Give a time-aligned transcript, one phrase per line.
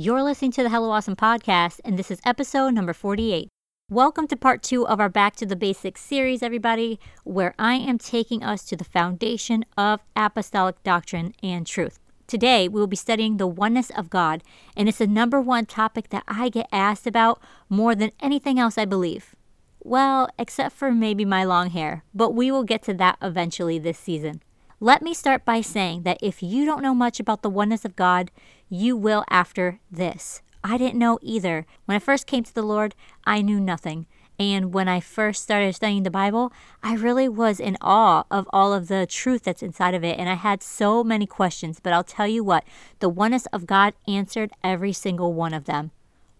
[0.00, 3.48] You're listening to the Hello Awesome podcast, and this is episode number 48.
[3.90, 7.98] Welcome to part two of our Back to the Basics series, everybody, where I am
[7.98, 11.98] taking us to the foundation of apostolic doctrine and truth.
[12.28, 14.44] Today, we will be studying the oneness of God,
[14.76, 18.78] and it's the number one topic that I get asked about more than anything else,
[18.78, 19.34] I believe.
[19.82, 23.98] Well, except for maybe my long hair, but we will get to that eventually this
[23.98, 24.42] season.
[24.80, 27.96] Let me start by saying that if you don't know much about the oneness of
[27.96, 28.30] God,
[28.68, 30.40] you will after this.
[30.62, 31.66] I didn't know either.
[31.86, 32.94] When I first came to the Lord,
[33.24, 34.06] I knew nothing.
[34.38, 38.72] And when I first started studying the Bible, I really was in awe of all
[38.72, 40.16] of the truth that's inside of it.
[40.16, 41.80] And I had so many questions.
[41.80, 42.62] But I'll tell you what,
[43.00, 45.90] the oneness of God answered every single one of them.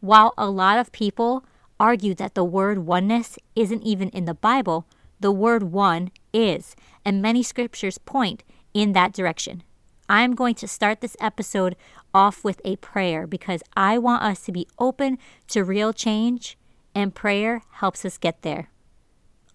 [0.01, 1.45] While a lot of people
[1.81, 4.87] argue that the word oneness isn't even in the Bible,
[5.19, 6.77] the word one is.
[7.09, 8.45] And many scriptures point
[8.75, 9.62] in that direction.
[10.11, 11.75] I'm going to start this episode
[12.12, 15.17] off with a prayer because I want us to be open
[15.48, 16.59] to real change,
[16.95, 18.69] and prayer helps us get there.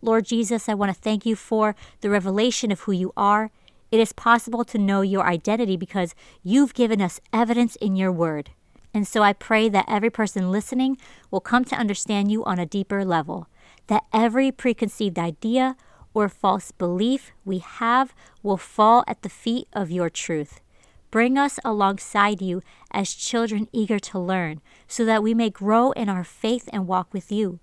[0.01, 3.51] Lord Jesus, I want to thank you for the revelation of who you are.
[3.91, 8.49] It is possible to know your identity because you've given us evidence in your word.
[8.95, 10.97] And so I pray that every person listening
[11.29, 13.47] will come to understand you on a deeper level,
[13.85, 15.75] that every preconceived idea
[16.13, 20.59] or false belief we have will fall at the feet of your truth.
[21.11, 22.61] Bring us alongside you
[22.91, 27.13] as children eager to learn, so that we may grow in our faith and walk
[27.13, 27.59] with you.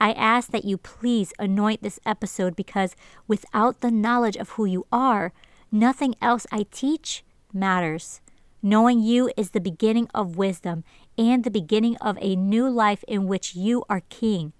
[0.00, 2.94] I ask that you please anoint this episode because
[3.26, 5.32] without the knowledge of who you are,
[5.70, 8.20] nothing else I teach matters.
[8.62, 10.84] Knowing you is the beginning of wisdom
[11.18, 14.52] and the beginning of a new life in which you are king.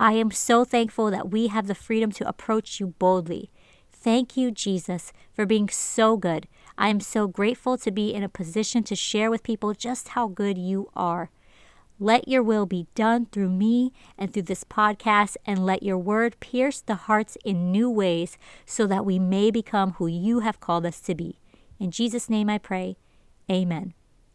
[0.00, 3.50] I am so thankful that we have the freedom to approach you boldly.
[3.92, 6.48] Thank you, Jesus, for being so good.
[6.78, 10.28] I am so grateful to be in a position to share with people just how
[10.28, 11.28] good you are.
[11.98, 16.40] Let your will be done through me and through this podcast, and let your word
[16.40, 20.86] pierce the hearts in new ways so that we may become who you have called
[20.86, 21.40] us to be.
[21.78, 22.96] In Jesus' name I pray.
[23.50, 23.92] Amen.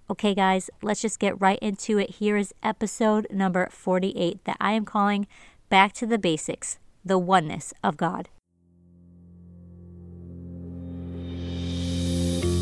[0.07, 2.12] Okay, guys, let's just get right into it.
[2.12, 5.25] Here is episode number 48 that I am calling
[5.69, 8.29] back to the basics the oneness of God.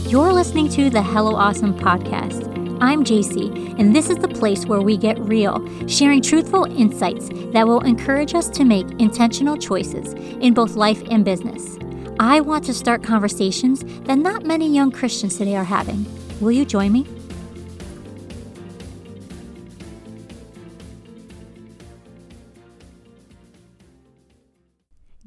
[0.09, 2.51] You're listening to the Hello Awesome podcast.
[2.81, 7.65] I'm JC, and this is the place where we get real, sharing truthful insights that
[7.65, 11.79] will encourage us to make intentional choices in both life and business.
[12.19, 16.05] I want to start conversations that not many young Christians today are having.
[16.41, 17.07] Will you join me?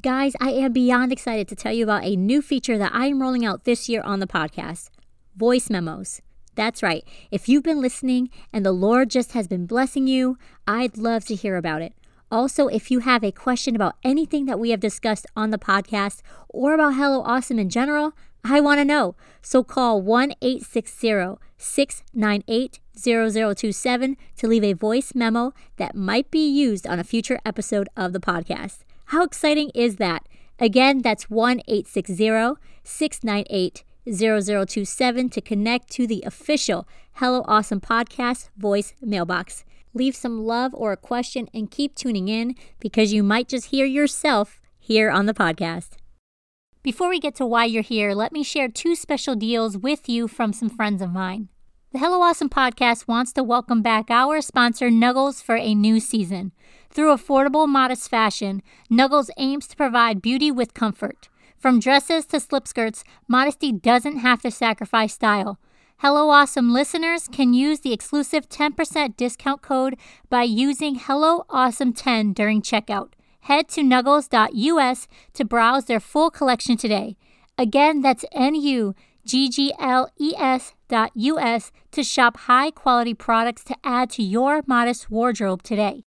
[0.06, 3.20] Guys, I am beyond excited to tell you about a new feature that I am
[3.20, 4.90] rolling out this year on the podcast
[5.34, 6.22] voice memos.
[6.54, 7.04] That's right.
[7.32, 11.34] If you've been listening and the Lord just has been blessing you, I'd love to
[11.34, 11.92] hear about it.
[12.30, 16.22] Also, if you have a question about anything that we have discussed on the podcast
[16.48, 18.12] or about Hello Awesome in general,
[18.44, 19.16] I want to know.
[19.42, 26.86] So call 1 860 698 0027 to leave a voice memo that might be used
[26.86, 28.84] on a future episode of the podcast.
[29.10, 30.26] How exciting is that?
[30.58, 38.94] Again, that's 1 860 698 0027 to connect to the official Hello Awesome Podcast voice
[39.00, 39.64] mailbox.
[39.94, 43.86] Leave some love or a question and keep tuning in because you might just hear
[43.86, 45.90] yourself here on the podcast.
[46.82, 50.26] Before we get to why you're here, let me share two special deals with you
[50.26, 51.48] from some friends of mine.
[51.92, 56.50] The Hello Awesome podcast wants to welcome back our sponsor, Nuggles, for a new season.
[56.96, 61.28] Through affordable, modest fashion, Nuggles aims to provide beauty with comfort.
[61.58, 65.58] From dresses to slip skirts, modesty doesn't have to sacrifice style.
[65.98, 69.98] Hello Awesome listeners can use the exclusive 10% discount code
[70.30, 73.12] by using Hello Awesome 10 during checkout.
[73.40, 77.18] Head to nuggles.us to browse their full collection today.
[77.58, 78.94] Again, that's N U
[79.26, 84.22] G G L E S dot US to shop high quality products to add to
[84.22, 86.05] your modest wardrobe today.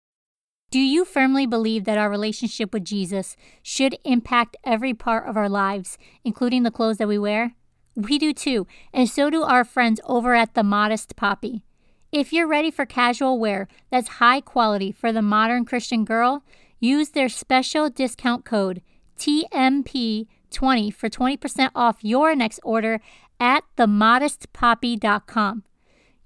[0.72, 5.50] Do you firmly believe that our relationship with Jesus should impact every part of our
[5.50, 7.56] lives, including the clothes that we wear?
[7.96, 11.64] We do too, and so do our friends over at The Modest Poppy.
[12.12, 16.44] If you're ready for casual wear that's high quality for the modern Christian girl,
[16.80, 18.84] use their special discount code
[19.18, 23.02] TMP20 for 20% off your next order
[23.40, 25.64] at themodestpoppy.com.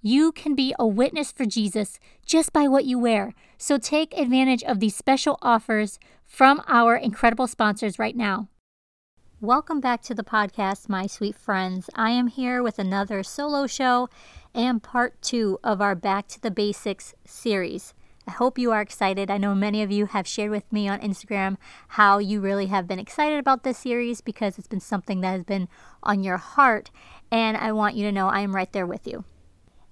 [0.06, 3.34] You can be a witness for Jesus just by what you wear.
[3.58, 8.50] So take advantage of these special offers from our incredible sponsors right now.
[9.40, 11.90] Welcome back to the podcast, my sweet friends.
[11.96, 14.10] I am here with another solo show
[14.54, 17.94] and part two of our Back to the Basics series.
[18.28, 19.32] I hope you are excited.
[19.32, 21.56] I know many of you have shared with me on Instagram
[21.88, 25.44] how you really have been excited about this series because it's been something that has
[25.46, 25.70] been
[26.04, 26.92] on your heart,
[27.32, 29.24] and I want you to know I am right there with you.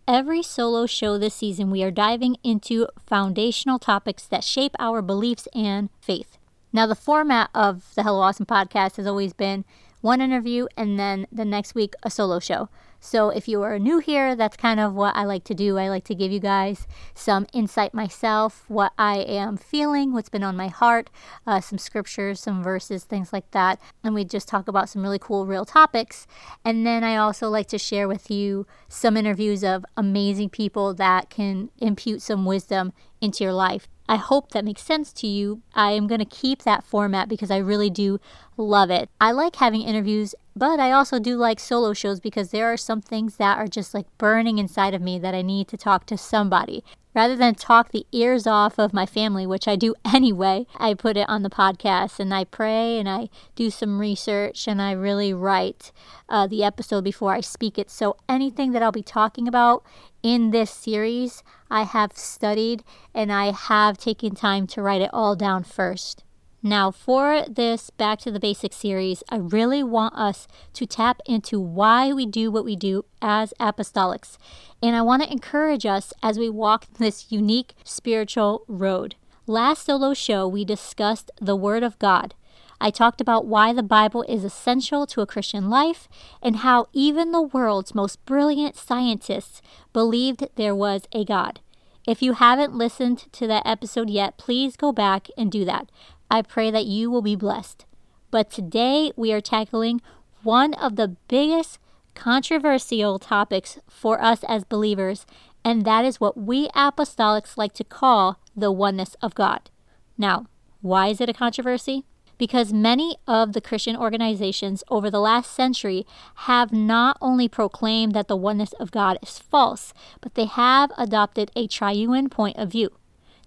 [0.07, 5.47] Every solo show this season, we are diving into foundational topics that shape our beliefs
[5.53, 6.39] and faith.
[6.73, 9.63] Now, the format of the Hello Awesome podcast has always been
[10.01, 12.67] one interview and then the next week a solo show.
[13.03, 15.79] So if you are new here, that's kind of what I like to do.
[15.79, 20.43] I like to give you guys some insight myself, what I am feeling, what's been
[20.43, 21.09] on my heart,
[21.47, 23.81] uh, some scriptures, some verses, things like that.
[24.03, 26.27] And we just talk about some really cool, real topics.
[26.63, 31.31] And then I also like to share with you some interviews of amazing people that
[31.31, 33.87] can impute some wisdom into your life.
[34.11, 35.61] I hope that makes sense to you.
[35.73, 38.19] I am going to keep that format because I really do
[38.57, 39.09] love it.
[39.21, 42.99] I like having interviews, but I also do like solo shows because there are some
[42.99, 46.17] things that are just like burning inside of me that I need to talk to
[46.17, 46.83] somebody.
[47.15, 51.15] Rather than talk the ears off of my family, which I do anyway, I put
[51.15, 55.33] it on the podcast and I pray and I do some research and I really
[55.33, 55.93] write
[56.27, 57.89] uh, the episode before I speak it.
[57.89, 59.85] So anything that I'll be talking about
[60.23, 62.83] in this series, I have studied
[63.13, 66.23] and I have taken time to write it all down first.
[66.63, 71.59] Now, for this Back to the Basics series, I really want us to tap into
[71.59, 74.37] why we do what we do as apostolics.
[74.83, 79.15] And I want to encourage us as we walk this unique spiritual road.
[79.47, 82.35] Last solo show, we discussed the Word of God.
[82.81, 86.09] I talked about why the Bible is essential to a Christian life
[86.41, 89.61] and how even the world's most brilliant scientists
[89.93, 91.59] believed there was a God.
[92.07, 95.91] If you haven't listened to that episode yet, please go back and do that.
[96.31, 97.85] I pray that you will be blessed.
[98.31, 100.01] But today we are tackling
[100.41, 101.77] one of the biggest
[102.15, 105.27] controversial topics for us as believers,
[105.63, 109.69] and that is what we apostolics like to call the oneness of God.
[110.17, 110.47] Now,
[110.81, 112.05] why is it a controversy?
[112.41, 116.07] Because many of the Christian organizations over the last century
[116.49, 121.51] have not only proclaimed that the oneness of God is false, but they have adopted
[121.55, 122.89] a triune point of view.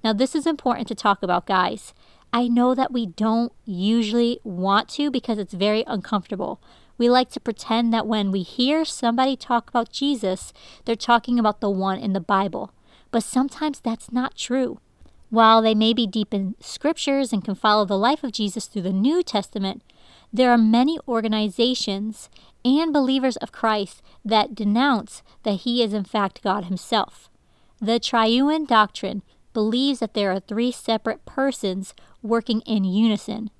[0.05, 1.93] Now, this is important to talk about, guys.
[2.33, 6.61] I know that we don't usually want to because it's very uncomfortable.
[6.97, 10.53] We like to pretend that when we hear somebody talk about Jesus,
[10.85, 12.71] they're talking about the one in the Bible.
[13.11, 14.79] But sometimes that's not true.
[15.35, 18.83] While they may be deep in scriptures and can follow the life of Jesus through
[18.83, 19.83] the New Testament,
[20.33, 22.31] there are many organizations
[22.65, 27.29] and believers of Christ that denounce that he is in fact God himself.
[27.81, 33.51] The triune doctrine believes that there are three separate persons working in unison.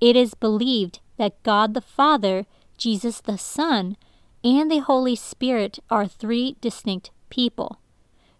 [0.00, 2.46] It is believed that God the Father,
[2.78, 3.96] Jesus the Son,
[4.44, 7.80] and the Holy Spirit are three distinct people.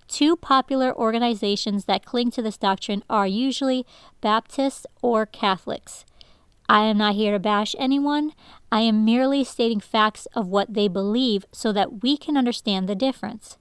[0.09, 3.87] Two popular organizations that cling to this doctrine are usually
[4.21, 6.05] Baptists or Catholics.
[6.69, 8.33] I am not here to bash anyone.
[8.73, 12.95] I am merely stating facts of what they believe so that we can understand the
[12.95, 13.59] difference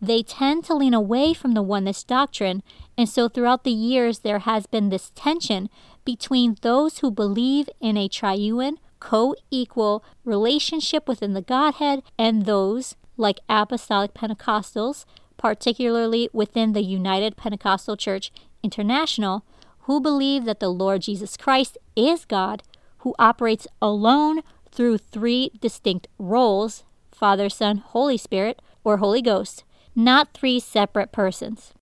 [0.00, 2.62] they tend to lean away from the oneness doctrine,
[2.96, 5.68] and so throughout the years there has been this tension
[6.04, 12.96] between those who believe in a triune, co equal relationship within the Godhead and those,
[13.16, 15.04] like Apostolic Pentecostals,
[15.38, 18.30] particularly within the United Pentecostal Church
[18.62, 19.44] International,
[19.82, 22.62] who believe that the Lord Jesus Christ is God,
[22.98, 29.64] who operates alone through three distinct roles Father, Son, Holy Spirit, or Holy Ghost
[29.98, 31.74] not three separate persons.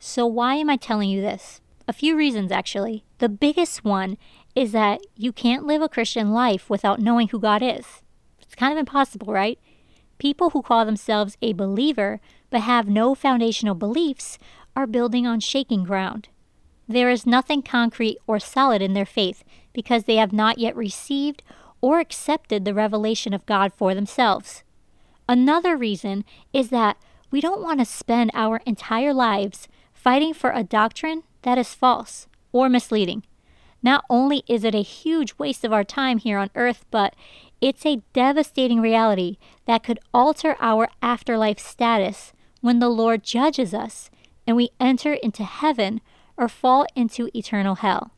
[0.00, 1.60] So, why am I telling you this?
[1.86, 3.04] A few reasons, actually.
[3.18, 4.16] The biggest one
[4.54, 8.02] is that you can't live a Christian life without knowing who God is.
[8.40, 9.58] It's kind of impossible, right?
[10.20, 14.38] People who call themselves a believer but have no foundational beliefs
[14.76, 16.28] are building on shaking ground.
[16.86, 21.42] There is nothing concrete or solid in their faith because they have not yet received
[21.80, 24.62] or accepted the revelation of God for themselves.
[25.26, 26.98] Another reason is that
[27.30, 32.26] we don't want to spend our entire lives fighting for a doctrine that is false
[32.52, 33.22] or misleading.
[33.82, 37.14] Not only is it a huge waste of our time here on earth, but
[37.60, 39.36] it's a devastating reality
[39.66, 44.10] that could alter our afterlife status when the Lord judges us
[44.46, 46.00] and we enter into heaven
[46.36, 48.12] or fall into eternal hell.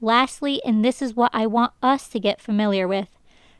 [0.00, 3.08] Lastly, and this is what I want us to get familiar with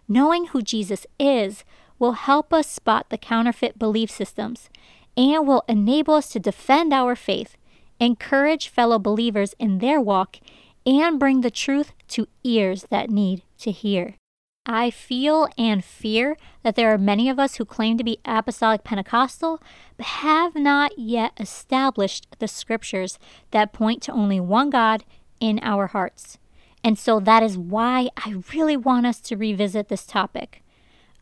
[0.09, 1.65] knowing who Jesus is
[1.99, 4.69] will help us spot the counterfeit belief systems
[5.17, 7.57] and will enable us to defend our faith,
[8.01, 10.39] encourage fellow believers in their walk,
[10.85, 14.17] and bring the truth to ears that need to hear.
[14.67, 18.83] I feel and fear that there are many of us who claim to be apostolic
[18.83, 19.61] Pentecostal,
[19.99, 23.19] but have not yet established the scriptures
[23.51, 25.05] that point to only one God
[25.39, 26.39] in our hearts.
[26.83, 30.63] And so that is why I really want us to revisit this topic.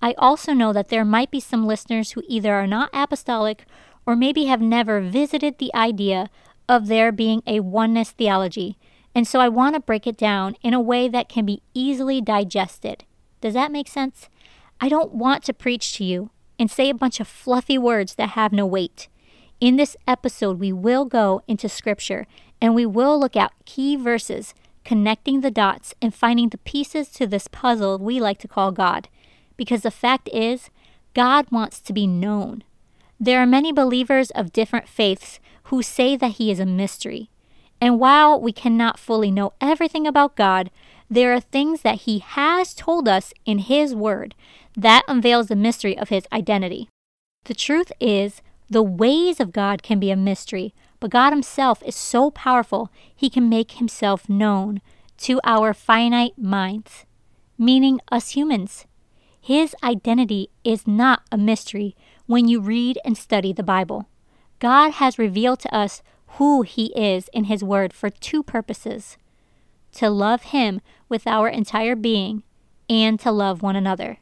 [0.00, 3.64] I also know that there might be some listeners who either are not apostolic
[4.06, 6.30] or maybe have never visited the idea
[6.68, 8.78] of there being a oneness theology.
[9.14, 12.20] And so I want to break it down in a way that can be easily
[12.20, 13.04] digested.
[13.42, 14.30] Does that make sense?
[14.80, 18.30] I don't want to preach to you and say a bunch of fluffy words that
[18.30, 19.08] have no weight.
[19.61, 22.26] In this episode, we will go into scripture
[22.61, 27.26] and we will look at key verses, connecting the dots and finding the pieces to
[27.26, 29.08] this puzzle we like to call God.
[29.56, 30.70] Because the fact is,
[31.14, 32.62] God wants to be known.
[33.18, 37.28] There are many believers of different faiths who say that He is a mystery.
[37.80, 40.70] And while we cannot fully know everything about God,
[41.11, 44.35] there are things that He has told us in His Word
[44.76, 46.88] that unveils the mystery of His identity.
[47.44, 51.97] The truth is, the ways of God can be a mystery, but God Himself is
[51.97, 54.80] so powerful, He can make Himself known
[55.18, 57.04] to our finite minds,
[57.59, 58.87] meaning us humans.
[59.40, 64.09] His identity is not a mystery when you read and study the Bible.
[64.59, 66.02] God has revealed to us
[66.38, 69.18] who He is in His Word for two purposes
[69.92, 72.42] to love Him with our entire being
[72.88, 74.18] and to love one another.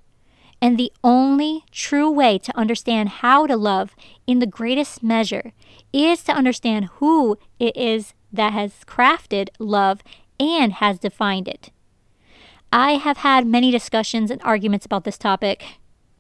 [0.63, 3.97] And the only true way to understand how to love
[4.27, 5.53] in the greatest measure
[5.93, 10.03] is to understand who it is that has crafted love
[10.39, 11.71] and has defined it.
[12.73, 15.65] I have had many discussions and arguments about this topic.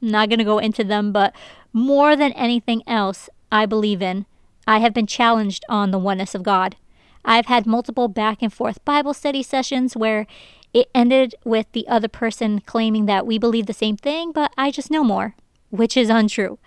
[0.02, 1.34] I'm not going to go into them, but
[1.72, 4.26] more than anything else I believe in,
[4.66, 6.76] I have been challenged on the oneness of God.
[7.24, 10.26] I've had multiple back and forth Bible study sessions where
[10.72, 14.70] it ended with the other person claiming that we believe the same thing, but I
[14.70, 15.34] just know more,
[15.70, 16.58] which is untrue.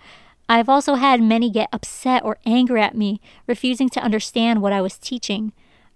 [0.48, 4.82] I've also had many get upset or angry at me, refusing to understand what I
[4.82, 5.52] was teaching.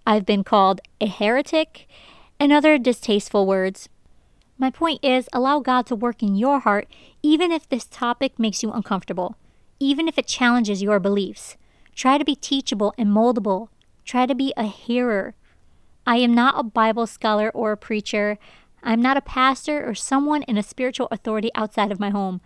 [0.07, 1.87] I've been called a heretic
[2.39, 3.89] and other distasteful words.
[4.57, 6.87] My point is allow God to work in your heart,
[7.21, 9.37] even if this topic makes you uncomfortable,
[9.79, 11.55] even if it challenges your beliefs.
[11.95, 13.69] Try to be teachable and moldable.
[14.09, 15.35] Try to be a hearer.
[16.07, 18.39] I am not a Bible scholar or a preacher.
[18.81, 22.41] I'm not a pastor or someone in a spiritual authority outside of my home.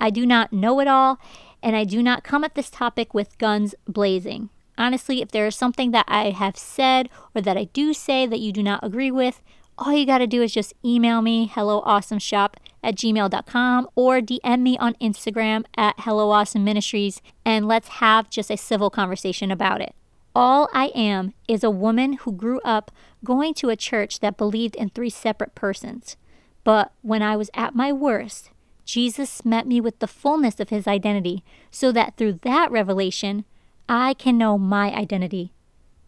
[0.00, 1.20] I do not know it all,
[1.62, 4.50] and I do not come at this topic with guns blazing.
[4.76, 8.40] Honestly, if there is something that I have said or that I do say that
[8.40, 9.44] you do not agree with,
[9.78, 14.76] all you got to do is just email me, helloawesomeshop at gmail.com, or DM me
[14.78, 19.94] on Instagram at helloawesomeministries, and let's have just a civil conversation about it.
[20.38, 22.90] All I am is a woman who grew up
[23.24, 26.18] going to a church that believed in three separate persons.
[26.62, 28.50] But when I was at my worst,
[28.84, 33.46] Jesus met me with the fullness of his identity so that through that revelation,
[33.88, 35.54] I can know my identity.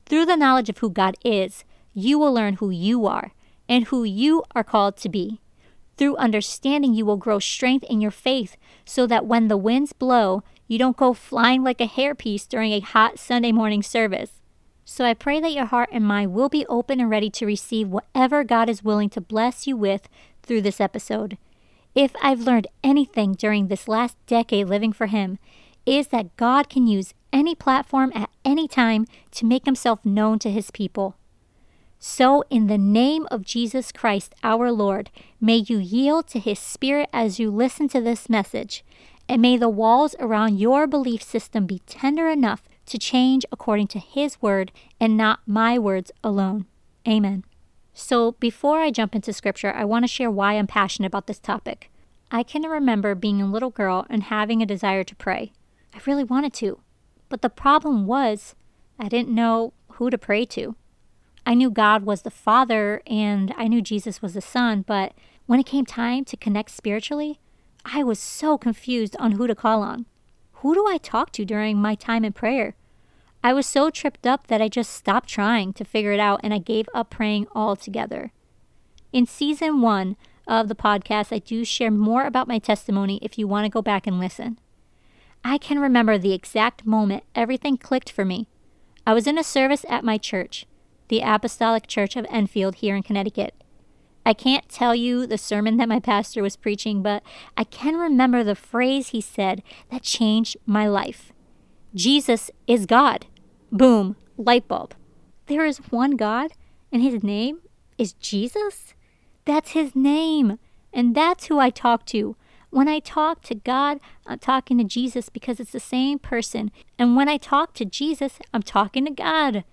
[0.05, 3.33] Through the knowledge of who God is, you will learn who you are
[3.67, 5.41] and who you are called to be.
[5.97, 10.43] Through understanding, you will grow strength in your faith so that when the winds blow,
[10.69, 14.33] you don't go flying like a hairpiece during a hot Sunday morning service.
[14.85, 17.89] So I pray that your heart and mind will be open and ready to receive
[17.89, 20.09] whatever God is willing to bless you with
[20.43, 21.39] through this episode.
[21.95, 25.39] If I've learned anything during this last decade living for Him,
[25.87, 30.51] is that God can use any platform at any time to make Himself known to
[30.51, 31.17] His people.
[31.99, 35.11] So, in the name of Jesus Christ our Lord,
[35.41, 38.85] may you yield to His Spirit as you listen to this message
[39.29, 43.99] and may the walls around your belief system be tender enough to change according to
[43.99, 46.67] His word and not my words alone.
[47.07, 47.45] Amen.
[47.93, 51.41] So, before I jump into scripture, I want to share why I'm passionate about this
[51.41, 51.91] topic.
[52.31, 55.53] I can remember being a little girl and having a desire to pray.
[55.95, 56.81] I really wanted to.
[57.29, 58.55] But the problem was,
[58.99, 60.77] I didn't know who to pray to.
[61.45, 65.13] I knew God was the Father and I knew Jesus was the Son, but
[65.47, 67.41] when it came time to connect spiritually,
[67.91, 70.05] I was so confused on who to call on.
[70.55, 72.75] Who do I talk to during my time in prayer?
[73.43, 76.53] I was so tripped up that I just stopped trying to figure it out and
[76.53, 78.33] I gave up praying altogether.
[79.13, 80.17] In season one
[80.47, 83.81] of the podcast, I do share more about my testimony if you want to go
[83.81, 84.59] back and listen.
[85.43, 88.49] I can remember the exact moment everything clicked for me.
[89.07, 90.67] I was in a service at my church,
[91.09, 93.55] the Apostolic Church of Enfield here in Connecticut.
[94.29, 97.23] I can't tell you the sermon that my pastor was preaching, but
[97.57, 101.33] I can remember the phrase he said that changed my life
[101.95, 103.25] Jesus is God.
[103.73, 104.93] Boom, light bulb.
[105.47, 106.53] There is one God,
[106.93, 107.61] and his name
[107.97, 108.93] is Jesus?
[109.47, 110.59] That's his name.
[110.93, 112.37] And that's who I talk to.
[112.69, 116.71] When I talk to God, I'm talking to Jesus because it's the same person.
[116.99, 119.65] And when I talk to Jesus, I'm talking to God,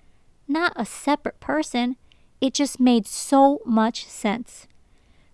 [0.47, 1.97] not a separate person.
[2.41, 4.67] It just made so much sense.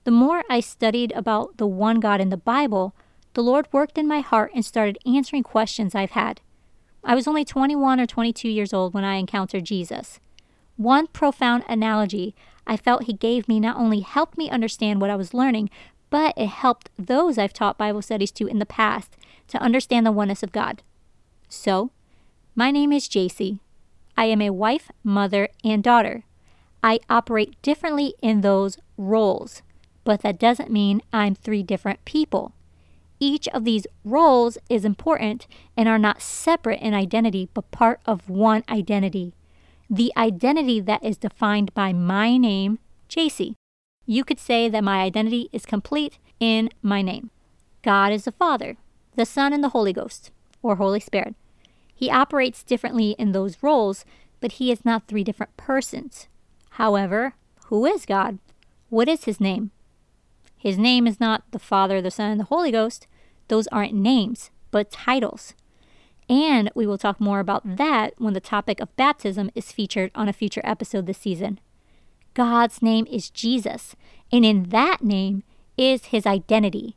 [0.04, 2.96] The more I studied about the one God in the Bible,
[3.34, 6.42] the Lord worked in my heart and started answering questions I've had.
[7.04, 10.20] I was only 21 or 22 years old when I encountered Jesus.
[10.78, 12.36] One profound analogy
[12.68, 15.70] I felt he gave me not only helped me understand what I was learning,
[16.10, 19.18] but it helped those I've taught Bible studies to in the past
[19.48, 20.84] to understand the oneness of God.
[21.50, 21.92] So,
[22.56, 23.60] my name is JC.
[24.16, 26.24] I am a wife, mother, and daughter.
[26.84, 29.62] I operate differently in those roles,
[30.04, 32.54] but that doesn't mean I'm three different people.
[33.20, 35.46] Each of these roles is important
[35.78, 39.34] and are not separate in identity, but part of one identity.
[39.90, 43.54] The identity that is defined by my name, JC.
[44.08, 47.30] You could say that my identity is complete in my name.
[47.84, 48.78] God is the Father,
[49.16, 50.32] the Son, and the Holy Ghost,
[50.64, 51.36] or Holy Spirit.
[51.94, 54.04] He operates differently in those roles,
[54.40, 56.28] but he is not three different persons.
[56.72, 57.36] However,
[57.66, 58.40] who is God?
[58.90, 59.72] What is his name?
[60.58, 63.08] His name is not the Father, the Son, and the Holy Ghost.
[63.48, 65.54] Those aren't names, but titles.
[66.30, 70.30] And we will talk more about that when the topic of baptism is featured on
[70.30, 71.60] a future episode this season.
[72.34, 73.96] God's name is Jesus,
[74.32, 75.44] and in that name
[75.78, 76.96] is his identity.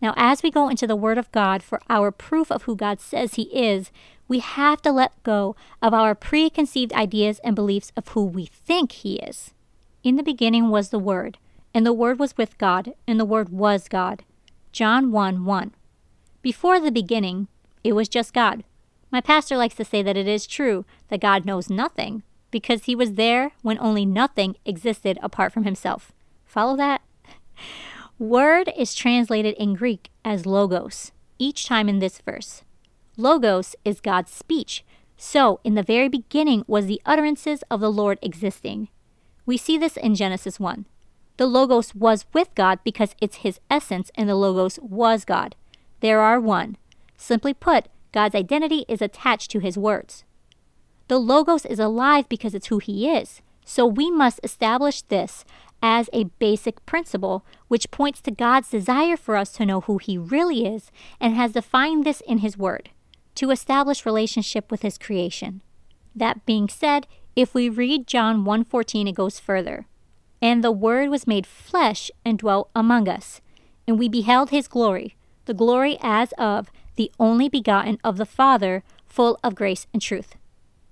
[0.00, 3.00] Now, as we go into the Word of God for our proof of who God
[3.00, 3.90] says He is,
[4.28, 8.92] we have to let go of our preconceived ideas and beliefs of who we think
[8.92, 9.52] He is.
[10.02, 11.38] In the beginning was the Word,
[11.72, 14.24] and the Word was with God, and the Word was God.
[14.72, 15.74] John 1 1.
[16.42, 17.48] Before the beginning,
[17.82, 18.64] it was just God.
[19.10, 22.94] My pastor likes to say that it is true that God knows nothing because he
[22.94, 26.12] was there when only nothing existed apart from himself.
[26.44, 27.02] Follow that?
[28.18, 32.62] Word is translated in Greek as logos each time in this verse.
[33.16, 34.84] Logos is God's speech.
[35.16, 38.88] So, in the very beginning was the utterances of the Lord existing.
[39.44, 40.86] We see this in Genesis 1.
[41.36, 45.54] The Logos was with God because it's his essence, and the Logos was God
[46.00, 46.76] there are one.
[47.16, 50.24] Simply put, God's identity is attached to his words.
[51.08, 53.40] The Logos is alive because it's who he is.
[53.64, 55.44] So we must establish this
[55.88, 60.18] as a basic principle, which points to God's desire for us to know who he
[60.18, 62.90] really is and has defined this in his word
[63.36, 65.62] to establish relationship with his creation.
[66.12, 69.86] That being said, if we read John 1:14 it goes further.
[70.42, 73.40] And the word was made flesh and dwelt among us,
[73.86, 78.82] and we beheld his glory, the glory as of the only begotten of the Father,
[79.06, 80.34] full of grace and truth.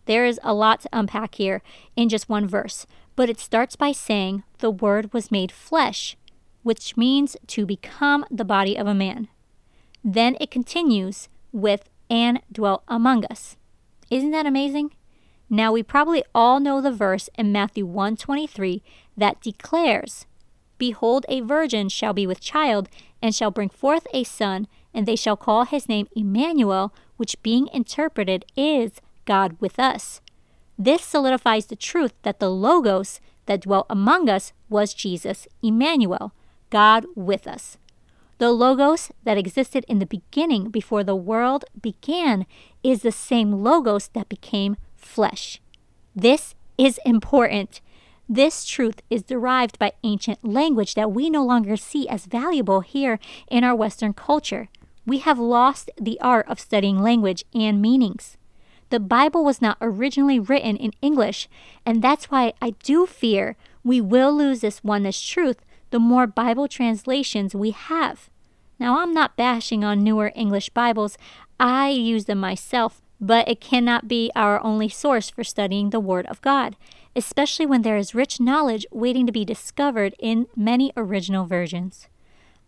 [0.05, 1.63] There is a lot to unpack here
[1.97, 6.17] in just one verse, but it starts by saying the Word was made flesh,
[6.63, 9.29] which means to become the body of a man.
[10.03, 13.57] Then it continues with and dwelt among us.
[14.11, 14.91] Isn't that amazing?
[15.49, 18.83] Now we probably all know the verse in Matthew 123
[19.17, 20.27] that declares,
[20.79, 22.89] Behold, a virgin shall be with child,
[23.23, 27.69] and shall bring forth a son, and they shall call his name Emmanuel, which being
[27.73, 30.21] interpreted is God with us.
[30.79, 36.33] This solidifies the truth that the Logos that dwelt among us was Jesus, Emmanuel,
[36.71, 37.79] God with us.
[38.39, 42.47] The Logos that existed in the beginning before the world began
[42.83, 45.61] is the same Logos that became flesh.
[46.17, 47.81] This is important.
[48.29, 53.21] This truth is derived by ancient language that we no longer see as valuable here
[53.49, 54.69] in our Western culture.
[55.07, 58.37] We have lost the art of studying language and meanings.
[58.95, 61.49] The Bible was not originally written in English,
[61.85, 66.69] and that's why I do fear we will lose this oneness truth the more Bible
[66.69, 68.31] translations we have.
[68.79, 71.19] Now, I'm not bashing on newer English Bibles,
[71.59, 76.27] I use them myself, but it cannot be our only source for studying the Word
[76.27, 76.77] of God
[77.17, 82.09] especially when there is rich knowledge waiting to be discovered in many original versions.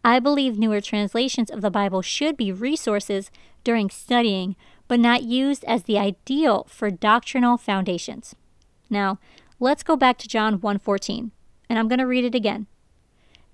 [0.05, 3.31] I believe newer translations of the Bible should be resources
[3.65, 4.55] during studying,
[4.88, 8.35] but not used as the ideal for doctrinal foundations.
[8.88, 9.18] Now,
[9.59, 11.31] let's go back to John 1:14,
[11.68, 12.66] and I'm going to read it again.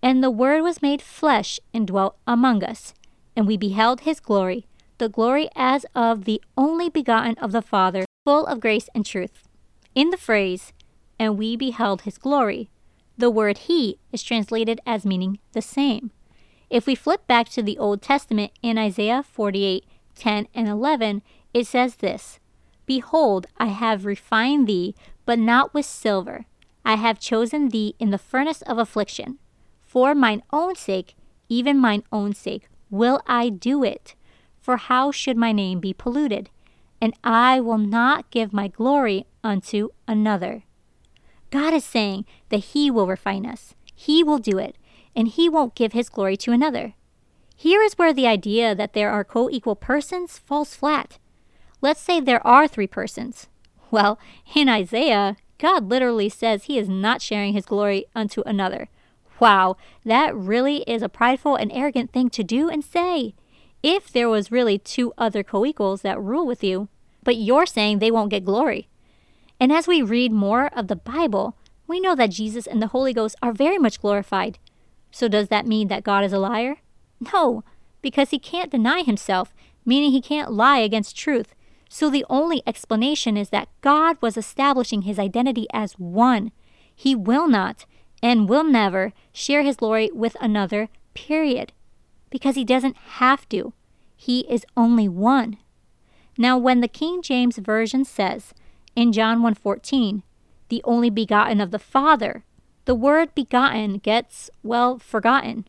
[0.03, 2.93] And the word was made flesh and dwelt among us,
[3.37, 4.67] and we beheld his glory,
[4.99, 9.49] the glory as of the only begotten of the Father, full of grace and truth.
[9.95, 10.73] In the phrase,
[11.19, 12.69] and we beheld his glory.
[13.17, 16.11] The word he is translated as meaning the same.
[16.71, 21.23] If we flip back to the Old Testament in Isaiah 48 10 and 11,
[21.55, 22.39] it says this
[22.87, 24.95] Behold, I have refined thee,
[25.25, 26.47] but not with silver.
[26.85, 29.39] I have chosen thee in the furnace of affliction.
[29.81, 31.15] For mine own sake,
[31.49, 34.15] even mine own sake, will I do it.
[34.61, 36.51] For how should my name be polluted?
[37.01, 40.65] And I will not give my glory unto another.
[41.51, 44.77] God is saying that He will refine us, He will do it,
[45.15, 46.95] and He won't give His glory to another.
[47.57, 51.19] Here is where the idea that there are co equal persons falls flat.
[51.81, 53.49] Let's say there are three persons.
[53.91, 54.19] Well,
[54.55, 58.89] in Isaiah, God literally says He is not sharing His glory unto another.
[59.39, 63.35] Wow, that really is a prideful and arrogant thing to do and say.
[63.83, 66.89] If there was really two other co equals that rule with you,
[67.25, 68.89] but you're saying they won't get glory.
[69.59, 73.13] And as we read more of the Bible, we know that Jesus and the Holy
[73.13, 74.59] Ghost are very much glorified.
[75.11, 76.77] So does that mean that God is a liar?
[77.33, 77.63] No,
[78.01, 79.53] because he can't deny himself,
[79.85, 81.55] meaning he can't lie against truth.
[81.89, 86.53] So the only explanation is that God was establishing his identity as one.
[86.95, 87.85] He will not
[88.23, 91.73] and will never share his glory with another, period.
[92.31, 93.73] Because he doesn't have to.
[94.17, 95.59] He is only one.
[96.39, 98.55] Now when the King James version says,
[98.95, 100.23] in John 1:14,
[100.69, 102.45] the only begotten of the Father.
[102.85, 105.67] The word begotten gets, well, forgotten.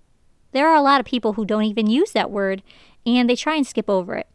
[0.53, 2.63] There are a lot of people who don't even use that word
[3.05, 4.27] and they try and skip over it.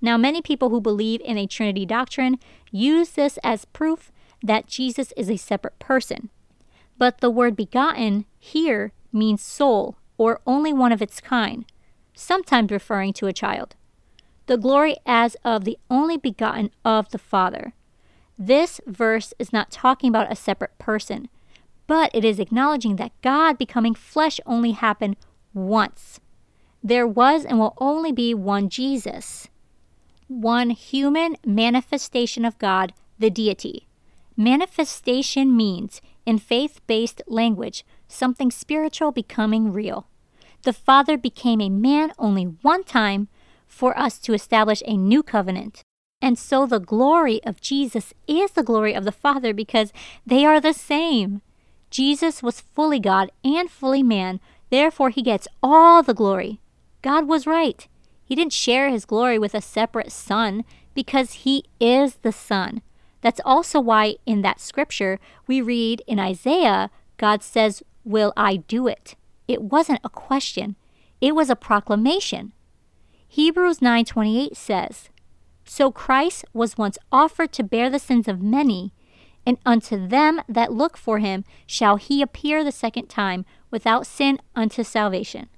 [0.00, 2.38] Now, many people who believe in a Trinity doctrine
[2.70, 6.30] use this as proof that Jesus is a separate person.
[6.96, 11.64] But the word begotten here means sole or only one of its kind,
[12.14, 13.74] sometimes referring to a child.
[14.46, 17.72] The glory as of the only begotten of the Father.
[18.38, 21.28] This verse is not talking about a separate person,
[21.86, 25.16] but it is acknowledging that God becoming flesh only happened
[25.66, 26.20] once.
[26.82, 29.48] There was and will only be one Jesus,
[30.28, 33.88] one human manifestation of God, the deity.
[34.36, 40.06] Manifestation means, in faith based language, something spiritual becoming real.
[40.62, 43.28] The Father became a man only one time
[43.66, 45.82] for us to establish a new covenant.
[46.20, 49.92] And so the glory of Jesus is the glory of the Father because
[50.26, 51.42] they are the same.
[51.90, 54.40] Jesus was fully God and fully man,
[54.70, 56.60] therefore, he gets all the glory.
[57.02, 57.86] God was right.
[58.24, 62.82] He didn't share his glory with a separate son because he is the Son.
[63.20, 68.86] That's also why in that scripture we read in Isaiah, God says, Will I do
[68.86, 69.16] it?
[69.46, 70.76] It wasn't a question,
[71.20, 72.52] it was a proclamation.
[73.28, 75.10] Hebrews 9:28 says,
[75.68, 78.94] so Christ was once offered to bear the sins of many,
[79.44, 84.38] and unto them that look for him shall he appear the second time without sin
[84.54, 85.48] unto salvation.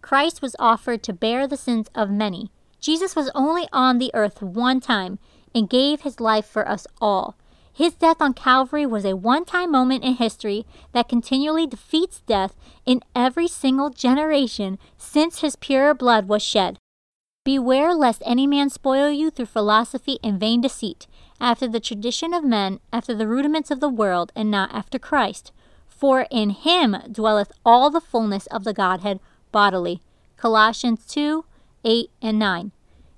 [0.00, 2.50] Christ was offered to bear the sins of many.
[2.80, 5.18] Jesus was only on the earth one time
[5.54, 7.36] and gave his life for us all.
[7.72, 12.54] His death on Calvary was a one time moment in history that continually defeats death
[12.86, 16.78] in every single generation since his pure blood was shed.
[17.44, 21.06] Beware lest any man spoil you through philosophy and vain deceit,
[21.40, 25.52] after the tradition of men, after the rudiments of the world, and not after Christ.
[25.96, 29.18] For in him dwelleth all the fullness of the Godhead
[29.50, 30.02] bodily.
[30.36, 31.44] Colossians 2
[31.84, 32.72] 8 and 9.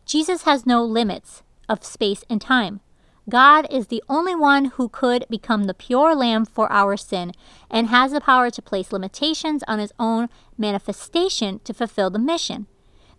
[0.05, 2.81] Jesus has no limits of space and time.
[3.29, 7.33] God is the only one who could become the pure lamb for our sin
[7.71, 12.67] and has the power to place limitations on his own manifestation to fulfill the mission.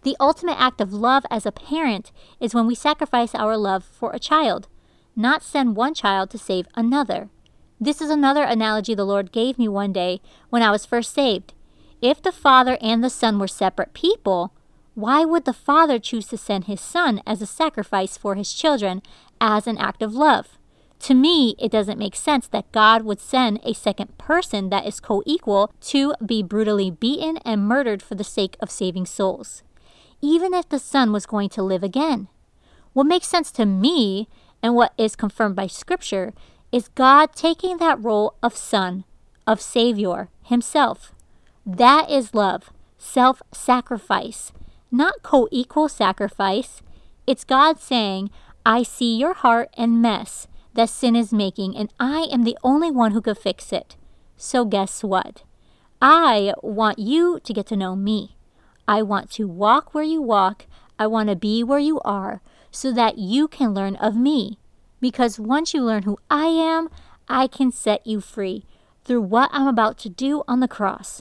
[0.04, 4.12] The ultimate act of love as a parent is when we sacrifice our love for
[4.12, 4.68] a child,
[5.16, 7.30] not send one child to save another.
[7.80, 11.54] This is another analogy the Lord gave me one day when I was first saved.
[12.02, 14.54] If the Father and the Son were separate people,
[14.96, 19.02] why would the Father choose to send his Son as a sacrifice for his children
[19.40, 20.58] as an act of love?
[21.02, 25.00] To me, it doesn't make sense that God would send a second person that is
[25.00, 29.64] co equal to be brutally beaten and murdered for the sake of saving souls
[30.22, 32.28] even if the son was going to live again.
[32.94, 34.28] What makes sense to me,
[34.62, 36.34] and what is confirmed by Scripture,
[36.72, 39.04] is God taking that role of son,
[39.48, 41.14] of Savior, Himself.
[41.66, 44.52] That is love, self sacrifice,
[44.92, 46.82] not co equal sacrifice.
[47.26, 48.30] It's God saying,
[48.66, 52.92] I see your heart and mess that sin is making, and I am the only
[52.92, 53.96] one who could fix it.
[54.38, 55.44] So, guess what?
[56.02, 58.38] I want you to get to know me.
[58.88, 60.66] I want to walk where you walk.
[60.98, 64.58] I want to be where you are so that you can learn of me.
[65.00, 66.90] Because once you learn who I am,
[67.28, 68.66] I can set you free
[69.06, 71.20] through what I'm about to do on the cross.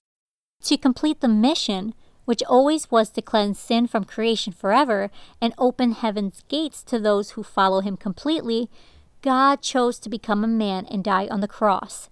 [0.64, 5.10] To complete the mission, which always was to cleanse sin from creation forever
[5.40, 8.68] and open heaven's gates to those who follow him completely,
[9.22, 12.08] God chose to become a man and die on the cross.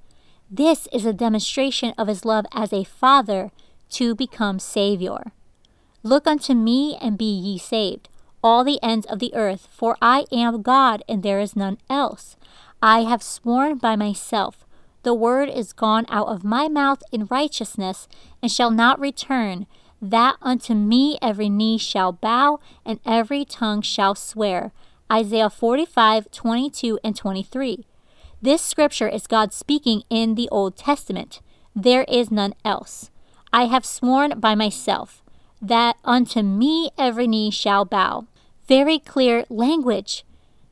[0.51, 3.51] This is a demonstration of his love as a father
[3.91, 5.33] to become Savior.
[6.03, 8.09] Look unto me and be ye saved,
[8.47, 12.37] all the ends of the earth, for I am God and there is none else.
[12.81, 14.65] I have sworn by myself,
[15.03, 18.07] the word is gone out of my mouth in righteousness,
[18.41, 19.67] and shall not return,
[20.01, 24.73] that unto me every knee shall bow, and every tongue shall swear.
[25.11, 27.85] Isaiah 45, 22, and 23.
[28.41, 31.41] This scripture is God speaking in the Old Testament.
[31.75, 33.11] There is none else.
[33.53, 35.21] I have sworn by myself
[35.61, 38.27] that unto me every knee shall bow.
[38.69, 40.25] Very clear language.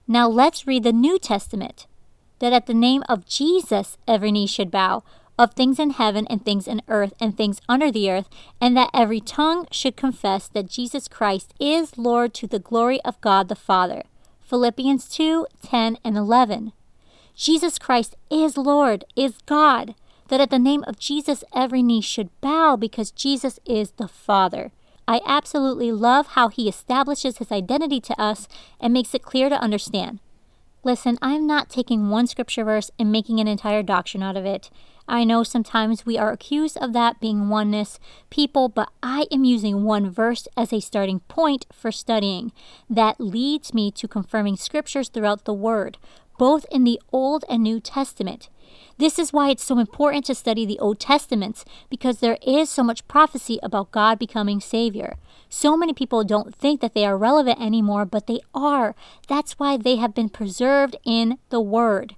[0.08, 1.86] Now let's read the New Testament.
[2.40, 5.04] That at the name of Jesus every knee should bow,
[5.38, 8.28] of things in heaven and things in earth and things under the earth,
[8.60, 13.20] and that every tongue should confess that Jesus Christ is Lord to the glory of
[13.20, 14.02] God the Father.
[14.42, 16.72] Philippians 2 10 and 11.
[17.34, 19.94] Jesus Christ is Lord, is God,
[20.28, 24.72] that at the name of Jesus every knee should bow because Jesus is the Father.
[25.06, 28.48] I absolutely love how he establishes his identity to us
[28.80, 30.20] and makes it clear to understand.
[30.82, 34.70] Listen, I'm not taking one scripture verse and making an entire doctrine out of it.
[35.08, 37.98] I know sometimes we are accused of that being oneness
[38.30, 42.52] people, but I am using one verse as a starting point for studying.
[42.88, 45.98] That leads me to confirming scriptures throughout the Word,
[46.38, 48.48] both in the Old and New Testament.
[48.98, 52.82] This is why it's so important to study the Old Testaments, because there is so
[52.82, 55.16] much prophecy about God becoming Savior.
[55.48, 58.94] So many people don't think that they are relevant anymore, but they are.
[59.28, 62.16] That's why they have been preserved in the Word.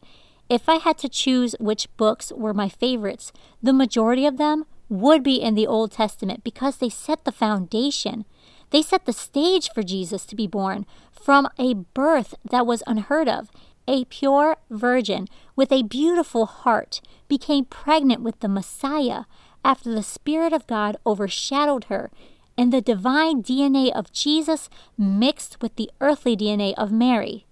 [0.49, 5.23] If I had to choose which books were my favorites, the majority of them would
[5.23, 8.25] be in the Old Testament because they set the foundation.
[8.71, 13.29] They set the stage for Jesus to be born from a birth that was unheard
[13.29, 13.51] of
[13.88, 19.25] a pure virgin with a beautiful heart, became pregnant with the Messiah
[19.64, 22.11] after the Spirit of God overshadowed her,
[22.57, 27.47] and the divine DNA of Jesus mixed with the earthly DNA of Mary.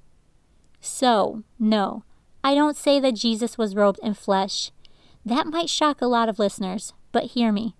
[0.80, 2.04] So, no,
[2.44, 4.70] I don't say that Jesus was robed in flesh.
[5.26, 7.74] That might shock a lot of listeners, but hear me.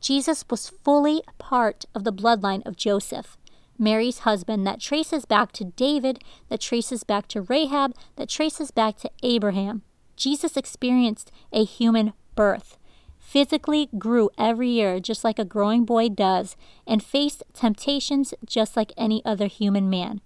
[0.00, 3.36] Jesus was fully part of the bloodline of Joseph.
[3.78, 8.96] Mary's husband that traces back to David, that traces back to Rahab, that traces back
[8.98, 9.82] to Abraham.
[10.16, 12.76] Jesus experienced a human birth,
[13.18, 18.92] physically grew every year just like a growing boy does, and faced temptations just like
[18.96, 20.20] any other human man.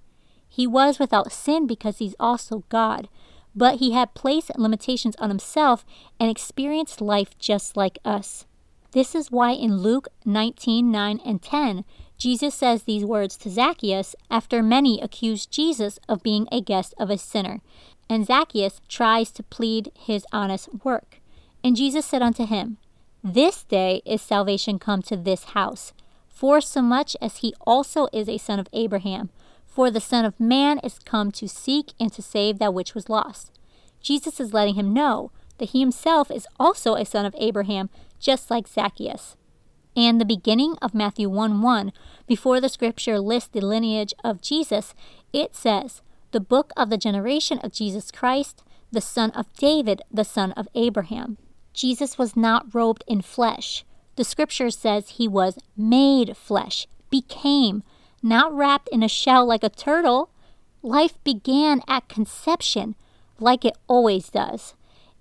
[0.49, 3.09] He was without sin because he's also God,
[3.55, 5.85] but he had placed limitations on himself
[6.19, 8.47] and experienced life just like us.
[8.93, 11.85] This is why in Luke 19 9 and 10,
[12.23, 17.11] Jesus says these words to Zacchaeus after many accuse Jesus of being a guest of
[17.11, 17.61] a sinner.
[18.09, 21.21] And Zacchaeus tries to plead his honest work.
[21.65, 22.77] And Jesus said unto him,
[23.25, 25.93] This day is salvation come to this house,
[26.29, 29.31] for so much as he also is a son of Abraham.
[29.67, 33.09] For the Son of Man is come to seek and to save that which was
[33.09, 33.51] lost.
[34.01, 38.49] Jesus is letting him know that he himself is also a son of Abraham, just
[38.49, 39.37] like Zacchaeus
[39.97, 41.93] and the beginning of Matthew 1 1,
[42.27, 44.95] before the scripture lists the lineage of Jesus,
[45.33, 50.25] it says, The book of the generation of Jesus Christ, the son of David, the
[50.25, 51.39] son of Abraham.
[51.73, 53.85] Jesus was not robed in flesh.
[54.17, 57.83] The scripture says he was made flesh, became,
[58.23, 60.31] not wrapped in a shell like a turtle.
[60.83, 62.95] Life began at conception,
[63.39, 64.75] like it always does.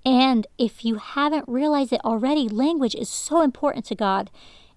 [0.05, 4.29] And if you haven't realized it already, language is so important to God.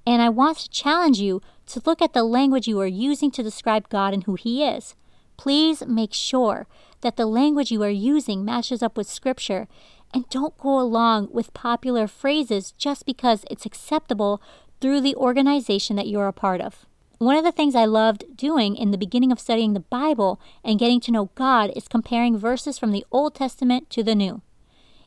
[0.06, 3.42] And I want to challenge you to look at the language you are using to
[3.42, 4.94] describe God and who He is.
[5.36, 6.66] Please make sure
[7.00, 9.66] that the language you are using matches up with Scripture
[10.12, 14.40] and don't go along with popular phrases just because it's acceptable
[14.80, 16.86] through the organization that you're a part of.
[17.18, 20.78] One of the things I loved doing in the beginning of studying the Bible and
[20.78, 24.42] getting to know God is comparing verses from the Old Testament to the New.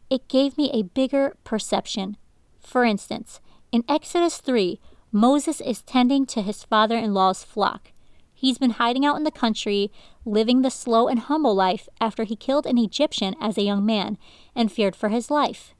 [0.09, 2.17] It gave me a bigger perception.
[2.59, 3.39] For instance,
[3.71, 4.79] in Exodus 3,
[5.11, 7.91] Moses is tending to his father in law's flock.
[8.33, 9.91] He's been hiding out in the country,
[10.25, 14.17] living the slow and humble life after he killed an Egyptian as a young man
[14.55, 15.73] and feared for his life.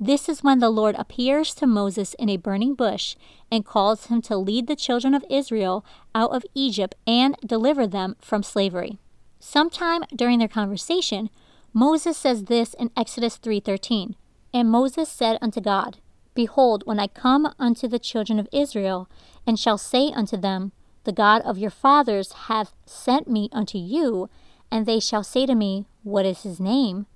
[0.00, 3.14] This is when the Lord appears to Moses in a burning bush
[3.50, 8.16] and calls him to lead the children of Israel out of Egypt and deliver them
[8.20, 8.98] from slavery.
[9.38, 11.30] Sometime during their conversation,
[11.72, 14.16] Moses says this in Exodus 3:13,
[14.52, 15.98] "And Moses said unto God,
[16.34, 19.08] Behold, when I come unto the children of Israel,
[19.46, 20.72] and shall say unto them,
[21.04, 24.30] The God of your fathers hath sent me unto you,
[24.70, 27.06] and they shall say to me, What is his name?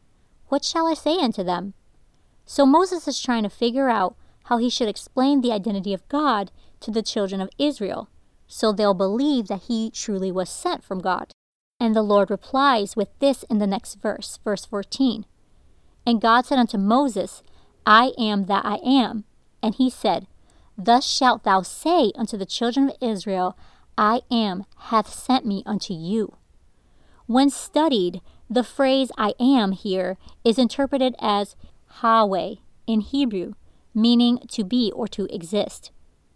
[0.49, 1.75] What shall I say unto them?
[2.45, 6.53] So Moses is trying to figure out how he should explain the identity of God
[6.81, 8.09] to the children of Israel,
[8.47, 11.33] so they'll believe that he truly was sent from God.
[11.81, 15.27] And the Lord replies with this in the next verse, verse 14.
[16.07, 17.43] And God said unto Moses,
[17.87, 19.25] I am that I am.
[19.63, 20.27] And he said,
[20.77, 23.57] Thus shalt thou say unto the children of Israel,
[23.97, 26.37] I am hath sent me unto you.
[27.27, 28.21] When studied,
[28.51, 31.57] the phrase I am here is interpreted as
[32.01, 33.55] Haweh in Hebrew,
[33.95, 35.91] meaning to be or to exist.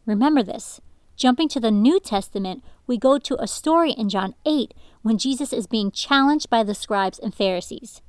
[0.07, 0.81] Remember this.
[1.17, 5.53] Jumping to the New Testament, we go to a story in John 8 when Jesus
[5.53, 8.01] is being challenged by the scribes and Pharisees.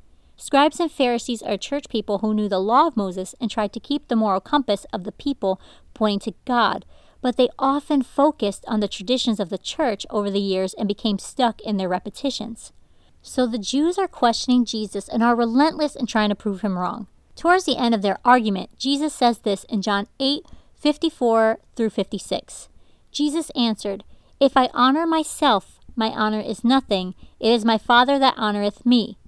[0.41, 3.79] Scribes and Pharisees are church people who knew the law of Moses and tried to
[3.79, 5.61] keep the moral compass of the people
[5.93, 6.83] pointing to God,
[7.21, 11.19] but they often focused on the traditions of the church over the years and became
[11.19, 12.73] stuck in their repetitions.
[13.21, 17.05] So the Jews are questioning Jesus and are relentless in trying to prove him wrong.
[17.35, 20.43] Towards the end of their argument, Jesus says this in John 8
[20.75, 22.67] 54 through 56.
[23.11, 24.03] Jesus answered,
[24.39, 27.13] If I honor myself, my honor is nothing.
[27.39, 29.19] It is my Father that honoreth me,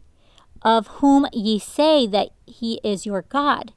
[0.64, 3.74] of whom ye say that he is your God.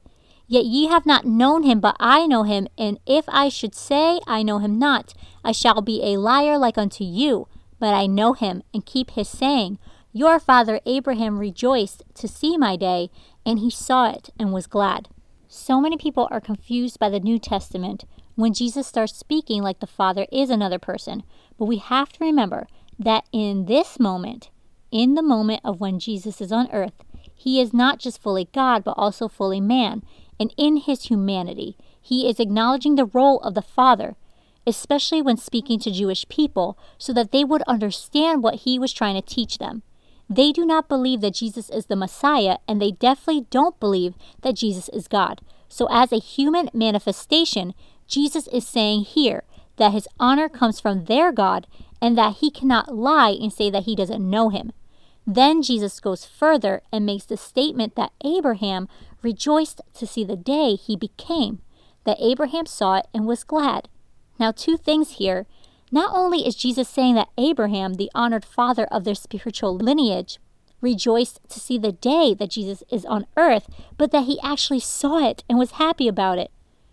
[0.47, 4.21] Yet ye have not known him, but I know him, and if I should say
[4.25, 7.47] I know him not, I shall be a liar like unto you.
[7.79, 9.77] But I know him, and keep his saying.
[10.13, 13.11] Your father Abraham rejoiced to see my day,
[13.45, 15.09] and he saw it and was glad.
[15.47, 19.87] So many people are confused by the New Testament when Jesus starts speaking like the
[19.87, 21.23] Father is another person.
[21.57, 24.49] But we have to remember that in this moment,
[24.91, 28.83] in the moment of when Jesus is on earth, he is not just fully God,
[28.83, 30.03] but also fully man.
[30.39, 34.15] And in his humanity, he is acknowledging the role of the Father,
[34.65, 39.15] especially when speaking to Jewish people, so that they would understand what he was trying
[39.15, 39.83] to teach them.
[40.29, 44.55] They do not believe that Jesus is the Messiah, and they definitely don't believe that
[44.55, 45.41] Jesus is God.
[45.69, 47.73] So, as a human manifestation,
[48.07, 49.43] Jesus is saying here
[49.77, 51.67] that his honor comes from their God
[52.01, 54.71] and that he cannot lie and say that he doesn't know him.
[55.25, 58.87] Then Jesus goes further and makes the statement that Abraham
[59.21, 61.59] rejoiced to see the day he became,
[62.05, 63.89] that Abraham saw it and was glad.
[64.39, 65.45] Now, two things here
[65.91, 70.37] not only is Jesus saying that Abraham, the honored father of their spiritual lineage,
[70.81, 75.25] rejoiced to see the day that Jesus is on earth, but that he actually saw
[75.25, 76.51] it and was happy about it.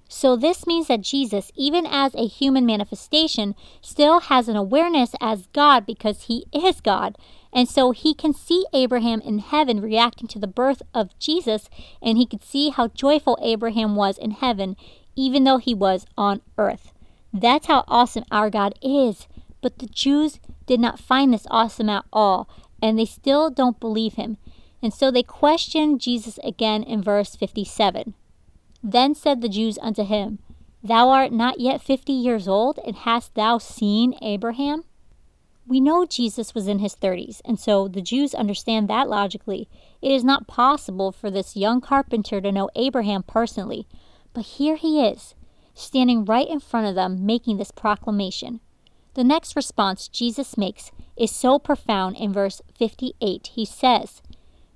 [0.09, 5.49] So, this means that Jesus, even as a human manifestation, still has an awareness as
[5.53, 7.17] God because he is God.
[7.53, 11.71] And so he can see Abraham in heaven reacting to the birth of Jesus,
[12.03, 14.77] and he could see how joyful Abraham was in heaven,
[15.15, 16.93] even though he was on earth.
[17.33, 19.29] That's how awesome our God is.
[19.63, 22.49] But the Jews did not find this awesome at all,
[22.83, 24.37] and they still don't believe him.
[24.83, 28.15] And so they question Jesus again in verse 57.
[28.87, 30.39] Then said the Jews unto him,
[30.83, 34.85] Thou art not yet fifty years old, and hast thou seen Abraham?
[35.67, 39.67] We know Jesus was in his 30s, and so the Jews understand that logically.
[40.03, 43.89] It is not possible for this young carpenter to know Abraham personally.
[44.35, 45.35] But here he is,
[45.73, 48.61] standing right in front of them, making this proclamation.
[49.15, 53.47] The next response Jesus makes is so profound in verse 58.
[53.55, 54.21] He says,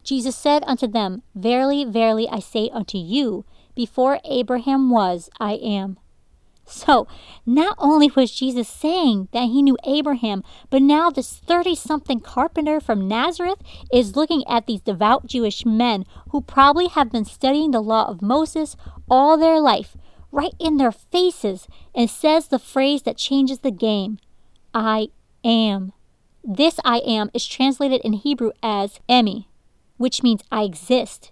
[0.03, 3.45] Jesus said unto them, Verily, verily, I say unto you,
[3.79, 6.01] before Abraham was, I am.
[6.67, 7.07] So,
[7.47, 12.81] not only was Jesus saying that he knew Abraham, but now this 30 something carpenter
[12.81, 13.61] from Nazareth
[13.93, 18.21] is looking at these devout Jewish men who probably have been studying the law of
[18.21, 18.75] Moses
[19.09, 19.97] all their life,
[20.33, 24.19] right in their faces and says the phrase that changes the game
[24.75, 25.11] I
[25.45, 25.93] am.
[26.43, 29.45] This I am is translated in Hebrew as Emi,
[29.99, 31.31] which means I exist.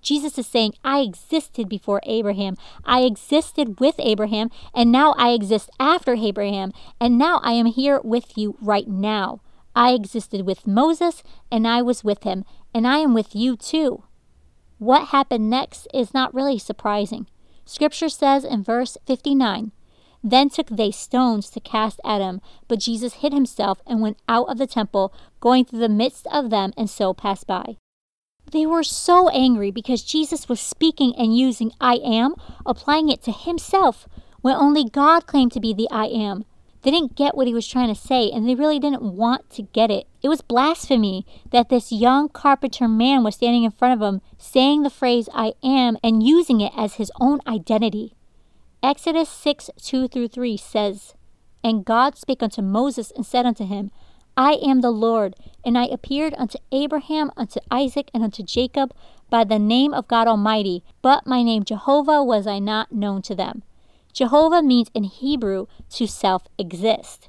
[0.00, 2.56] Jesus is saying, I existed before Abraham.
[2.84, 8.00] I existed with Abraham, and now I exist after Abraham, and now I am here
[8.02, 9.40] with you right now.
[9.74, 14.04] I existed with Moses, and I was with him, and I am with you too.
[14.78, 17.26] What happened next is not really surprising.
[17.64, 19.72] Scripture says in verse 59
[20.22, 24.48] Then took they stones to cast at him, but Jesus hid himself and went out
[24.48, 27.76] of the temple, going through the midst of them, and so passed by.
[28.50, 32.34] They were so angry because Jesus was speaking and using I am,
[32.64, 34.08] applying it to himself,
[34.40, 36.44] when only God claimed to be the I am.
[36.82, 39.62] They didn't get what he was trying to say, and they really didn't want to
[39.62, 40.06] get it.
[40.22, 44.82] It was blasphemy that this young carpenter man was standing in front of them, saying
[44.82, 48.14] the phrase I am and using it as his own identity.
[48.82, 51.14] Exodus 6 2 through 3 says,
[51.64, 53.90] And God spake unto Moses and said unto him,
[54.36, 55.34] I am the Lord,
[55.68, 58.94] And I appeared unto Abraham, unto Isaac, and unto Jacob
[59.28, 63.34] by the name of God Almighty, but my name Jehovah was I not known to
[63.34, 63.62] them.
[64.14, 67.28] Jehovah means in Hebrew to self exist.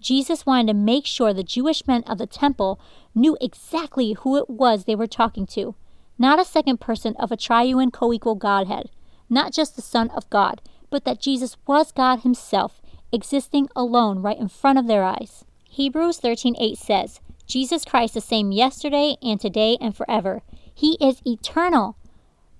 [0.00, 2.80] Jesus wanted to make sure the Jewish men of the temple
[3.14, 5.74] knew exactly who it was they were talking to,
[6.18, 8.88] not a second person of a triune co equal Godhead,
[9.28, 12.80] not just the Son of God, but that Jesus was God Himself,
[13.12, 15.44] existing alone right in front of their eyes.
[15.68, 20.42] Hebrews 13:8 says, Jesus Christ the same yesterday and today and forever.
[20.74, 21.96] He is eternal.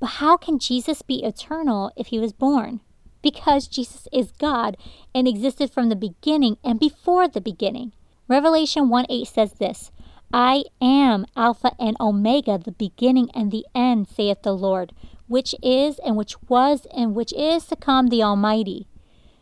[0.00, 2.80] But how can Jesus be eternal if he was born?
[3.22, 4.76] Because Jesus is God
[5.14, 7.92] and existed from the beginning and before the beginning.
[8.28, 9.90] Revelation 1 8 says this
[10.32, 14.92] I am Alpha and Omega, the beginning and the end, saith the Lord,
[15.28, 18.88] which is and which was and which is to come, the Almighty.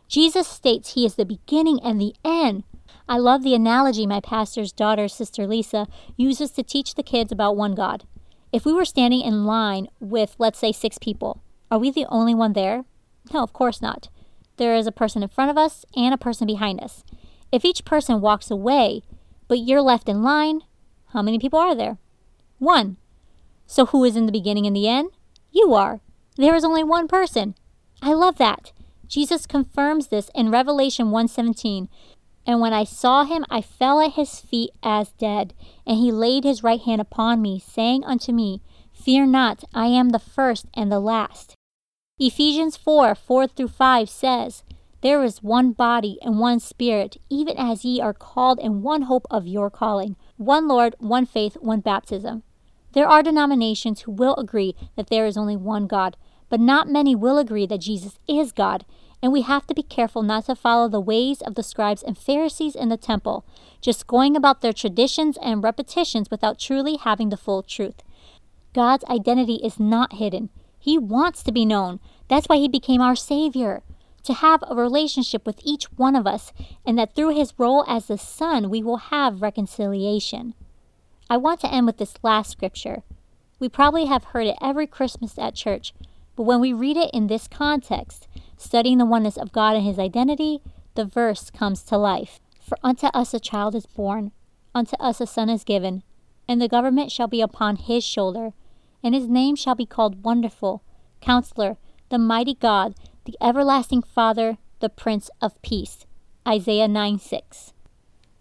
[0.07, 2.63] Jesus states he is the beginning and the end.
[3.07, 7.57] I love the analogy my pastor's daughter, Sister Lisa, uses to teach the kids about
[7.57, 8.05] one God.
[8.51, 12.35] If we were standing in line with, let's say, six people, are we the only
[12.35, 12.85] one there?
[13.33, 14.09] No, of course not.
[14.57, 17.03] There is a person in front of us and a person behind us.
[17.51, 19.01] If each person walks away,
[19.47, 20.61] but you're left in line,
[21.07, 21.97] how many people are there?
[22.59, 22.97] One.
[23.65, 25.09] So who is in the beginning and the end?
[25.51, 26.01] You are.
[26.37, 27.55] There is only one person.
[28.01, 28.71] I love that.
[29.07, 31.87] Jesus confirms this in Revelation 1:17.
[32.45, 35.53] And when I saw him, I fell at his feet as dead.
[35.85, 40.09] And he laid his right hand upon me, saying unto me, Fear not, I am
[40.09, 41.55] the first and the last.
[42.19, 44.63] Ephesians 4 4 through 5 says,
[45.01, 49.25] There is one body and one spirit, even as ye are called in one hope
[49.31, 52.43] of your calling, one Lord, one faith, one baptism.
[52.93, 56.15] There are denominations who will agree that there is only one God,
[56.49, 58.85] but not many will agree that Jesus is God
[59.23, 62.17] and we have to be careful not to follow the ways of the scribes and
[62.17, 63.45] Pharisees in the temple,
[63.79, 68.03] just going about their traditions and repetitions without truly having the full truth.
[68.73, 70.49] God's identity is not hidden.
[70.77, 72.01] He wants to be known.
[72.27, 73.81] That's why He became our Savior.
[74.25, 76.51] To have a relationship with each one of us,
[76.85, 80.53] and that through His role as the Son, we will have reconciliation.
[81.29, 83.03] I want to end with this last scripture.
[83.57, 85.93] We probably have heard it every Christmas at church,
[86.35, 88.27] but when we read it in this context,
[88.57, 90.61] studying the oneness of God and his identity,
[90.95, 92.39] the verse comes to life.
[92.59, 94.31] For unto us a child is born,
[94.73, 96.03] unto us a son is given,
[96.47, 98.53] and the government shall be upon his shoulder,
[99.03, 100.81] and his name shall be called Wonderful,
[101.21, 101.77] Counselor,
[102.09, 106.05] the Mighty God, the Everlasting Father, the Prince of Peace.
[106.47, 107.73] Isaiah 9 6.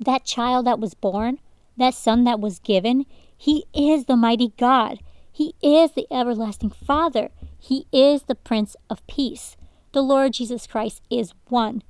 [0.00, 1.38] That child that was born,
[1.76, 5.00] that son that was given, he is the mighty God.
[5.30, 7.30] He is the everlasting Father.
[7.64, 9.56] He is the Prince of Peace.
[9.92, 11.84] The Lord Jesus Christ is one.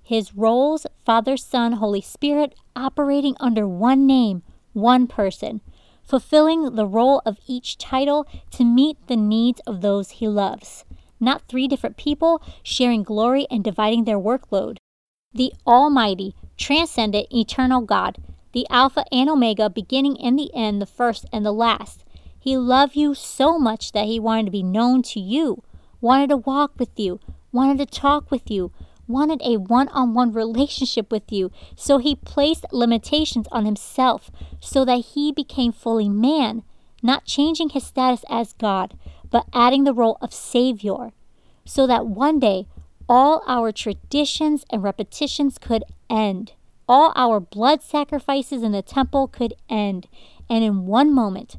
[0.00, 5.62] His roles, Father, Son, Holy Spirit, operating under one name, one person,
[6.04, 10.84] fulfilling the role of each title to meet the needs of those he loves.
[11.18, 14.76] Not three different people sharing glory and dividing their workload.
[15.34, 18.18] The Almighty, transcendent, eternal God,
[18.52, 22.04] the Alpha and Omega, beginning and the end, the first and the last.
[22.46, 25.64] He loved you so much that he wanted to be known to you,
[26.00, 27.18] wanted to walk with you,
[27.50, 28.70] wanted to talk with you,
[29.08, 31.50] wanted a one on one relationship with you.
[31.74, 34.30] So he placed limitations on himself
[34.60, 36.62] so that he became fully man,
[37.02, 38.96] not changing his status as God,
[39.28, 41.10] but adding the role of Savior,
[41.64, 42.68] so that one day
[43.08, 46.52] all our traditions and repetitions could end.
[46.88, 50.06] All our blood sacrifices in the temple could end.
[50.48, 51.56] And in one moment,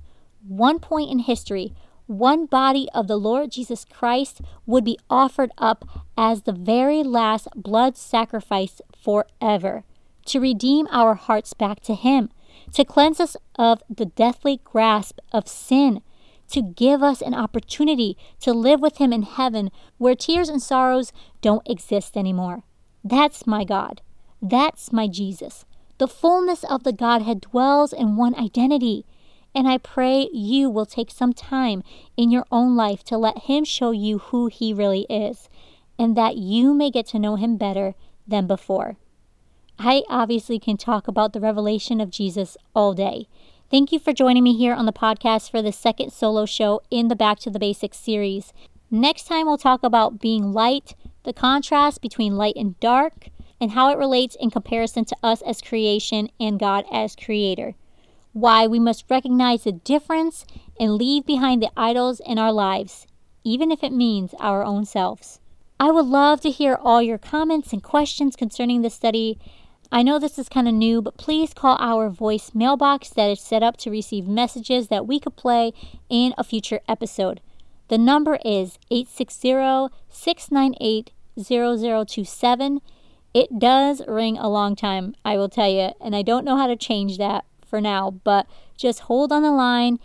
[0.48, 1.74] one point in history,
[2.08, 5.86] one body of the Lord Jesus Christ would be offered up
[6.18, 9.84] as the very last blood sacrifice forever
[10.28, 12.30] to redeem our hearts back to Him,
[12.74, 16.02] to cleanse us of the deathly grasp of sin,
[16.50, 21.12] to give us an opportunity to live with Him in heaven where tears and sorrows
[21.42, 22.64] don't exist anymore.
[23.04, 24.02] That's my God.
[24.42, 25.66] That's my Jesus.
[25.98, 29.06] The fullness of the Godhead dwells in one identity.
[29.56, 31.84] And I pray you will take some time
[32.16, 35.50] in your own life to let Him show you who He really is,
[35.98, 37.96] and that you may get to know Him better
[38.28, 38.98] than before.
[39.80, 43.28] I obviously can talk about the revelation of Jesus all day.
[43.70, 47.08] Thank you for joining me here on the podcast for the second solo show in
[47.08, 48.54] the Back to the Basics series.
[48.90, 53.30] Next time, we'll talk about being light, the contrast between light and dark,
[53.60, 57.76] and how it relates in comparison to us as creation and God as creator
[58.38, 60.46] why we must recognize the difference
[60.80, 63.08] and leave behind the idols in our lives,
[63.44, 65.40] even if it means our own selves.
[65.80, 69.40] I would love to hear all your comments and questions concerning this study.
[69.92, 73.42] I know this is kind of new, but please call our voice mailbox that is
[73.42, 75.74] set up to receive messages that we could play
[76.08, 77.42] in a future episode.
[77.88, 81.12] The number is 860 698
[81.42, 82.82] 0027.
[83.34, 86.68] It does ring a long time, I will tell you, and I don't know how
[86.68, 88.48] to change that for now, but
[88.78, 90.00] just hold on the line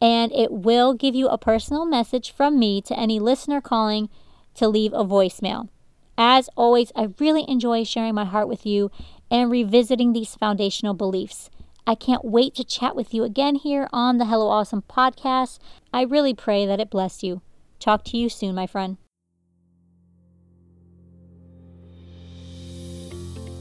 [0.00, 4.08] and it will give you a personal message from me to any listener calling
[4.54, 5.68] to leave a voicemail.
[6.16, 8.90] As always, I really enjoy sharing my heart with you
[9.30, 11.50] and revisiting these foundational beliefs.
[11.86, 15.58] I can't wait to chat with you again here on the Hello Awesome podcast.
[15.92, 17.42] I really pray that it bless you.
[17.78, 18.98] Talk to you soon, my friend.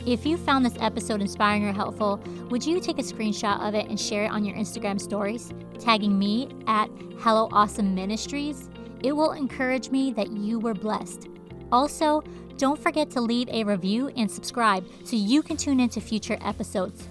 [0.06, 3.88] If you found this episode inspiring or helpful, would you take a screenshot of it
[3.88, 6.89] and share it on your Instagram stories, tagging me at
[7.20, 8.70] Hello Awesome Ministries?
[9.04, 11.28] It will encourage me that you were blessed.
[11.72, 12.24] Also,
[12.58, 17.08] don't forget to leave a review and subscribe so you can tune into future episodes.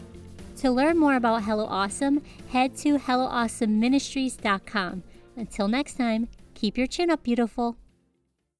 [0.56, 5.02] To learn more about Hello Awesome, head to HelloAwesomeMinistries.com.
[5.36, 7.76] Until next time, keep your chin up, beautiful.